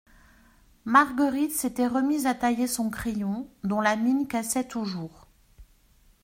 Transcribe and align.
Marguerite 0.83 1.51
s'était 1.51 1.85
remise 1.85 2.25
à 2.25 2.33
tailler 2.33 2.65
son 2.65 2.89
crayon, 2.89 3.47
dont 3.63 3.81
la 3.81 3.95
mine 3.95 4.27
cassait 4.27 4.67
toujours. 4.67 5.27